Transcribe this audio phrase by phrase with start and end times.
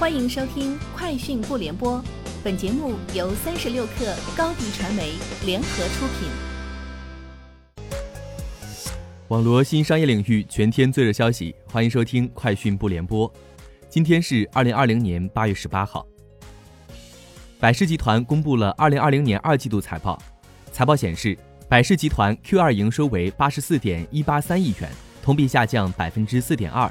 [0.00, 1.98] 欢迎收听《快讯不联播》，
[2.42, 5.12] 本节目由三十六克高低传媒
[5.44, 6.30] 联合出品。
[9.28, 13.30] 网罗新商业领域全天最热消息，欢迎收听《快讯不联播》。
[13.90, 16.06] 今天是二零二零年八月十八号。
[17.58, 20.18] 百事集团公布了二零二零年二季度财报，
[20.72, 21.36] 财报显示，
[21.68, 24.90] 百事集团 Q 二营收为八十四点一八三亿元，
[25.22, 26.90] 同比下降百分之四点二。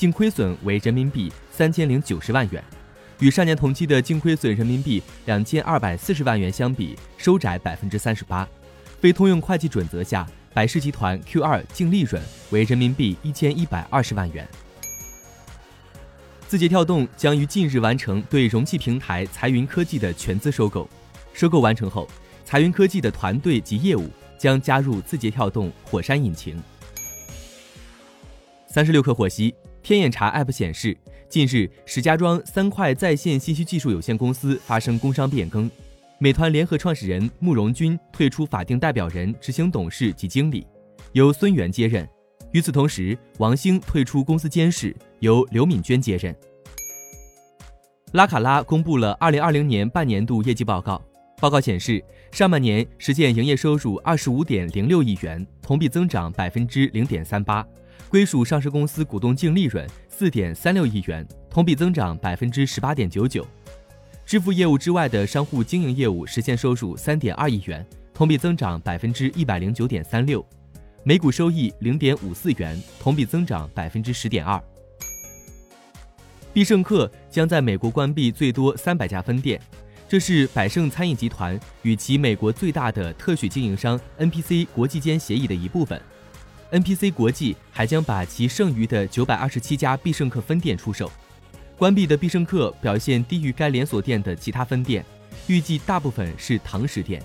[0.00, 2.64] 净亏损为人民币三千零九十万元，
[3.18, 8.48] 与上年同期的净亏损人民币两千二百四十万元相比，收窄百分之三十八。
[8.98, 14.48] 非通用会计准则下，百事集团 Q 二净利润为人民币一千一百二十万元。
[16.48, 20.88] 字节跳动将于近日完成对容器平台财云科技的全资收购，
[21.34, 22.08] 收购完成后，
[22.42, 26.58] 财云科技的团队及业务将加入字节跳动火山引擎。
[28.66, 29.54] 三十六氪获悉。
[29.82, 30.96] 天眼查 App 显示，
[31.28, 35.70] 近日石家庄三快在线信息技术有限公司发生工商变更，
[36.18, 40.66] 美团联合创始人慕容军退出法定代表人、执行董事及经理，
[41.12, 42.06] 由孙元接任。
[42.52, 46.34] 与此同时，王兴退出公司监事，由刘敏娟接任。
[48.12, 51.00] 拉卡拉公布了二零二零年半年度业绩报告，
[51.40, 57.64] 报告显示，上半年实现营业收入二十五点零六亿元，同比增长百分之零点三八。
[58.10, 63.46] 归属上市公司股东净利润四点三六亿元，同比增长百分之十八点九九。
[64.26, 70.44] 支付业务之外的商户经营业务实现收入三点二亿元，同比增长百分之一百零九点三六。
[71.04, 74.60] 每股收益零点五四元，同比增长百分之十点二。
[76.52, 79.60] 必胜客将在美国关闭最多三百家分店，
[80.08, 86.02] 这是百胜餐饮集团与其美国最大的特许经营商 NPC 国际间协议的一部分。
[86.72, 91.10] NPC 国际还将把其剩余的九百二十七家必胜客分店出售。
[91.76, 95.04] 关闭的必胜客表现低于该连锁店的其他分店，
[95.48, 97.20] 预计大部分是堂食店。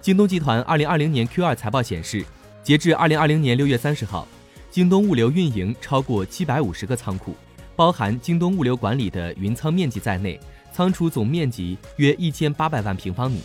[0.00, 2.24] 京东集团二零二零年 Q 二财报显示，
[2.62, 4.26] 截至二零二零年六月三十号，
[4.70, 7.34] 京东物流运营超过七百五十个仓库，
[7.76, 10.40] 包含京东物流管理的云仓面积在内，
[10.72, 13.40] 仓储总面积约一千八百万平方米。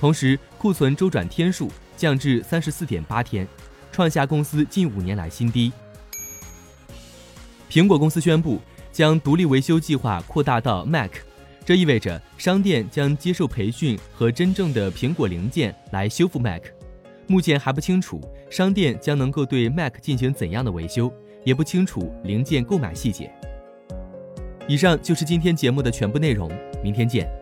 [0.00, 1.70] 同时，库存周转天数。
[1.96, 3.46] 降至三十四点八天，
[3.90, 5.72] 创下公司近五年来新低。
[7.70, 8.60] 苹果公司宣布
[8.92, 11.10] 将独立维修计划扩大到 Mac，
[11.64, 16.64] 这意味着商店将接受培训和真正的苹果零件来修复 Mac。
[17.26, 18.20] 目前还不清楚
[18.50, 21.10] 商店将能够对 Mac 进行怎样的维修，
[21.44, 23.32] 也不清楚零件购买细节。
[24.68, 26.50] 以上就是今天节目的全部内容，
[26.82, 27.41] 明天见。